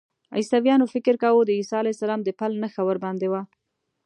عیسویانو 0.37 0.85
فکر 0.93 1.15
کاوه 1.23 1.43
د 1.45 1.49
عیسی 1.57 1.75
علیه 1.81 1.95
السلام 1.95 2.21
د 2.23 2.29
پل 2.39 2.51
نښه 2.61 2.81
ورباندې 2.85 3.27
وه. 3.31 3.41